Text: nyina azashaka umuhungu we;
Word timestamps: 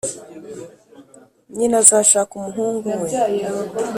nyina 1.57 1.75
azashaka 1.83 2.31
umuhungu 2.39 2.87
we; 2.99 3.09